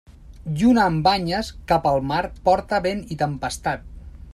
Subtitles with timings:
[0.61, 3.87] Lluna amb banyes cap al mar porta vent i tempestat.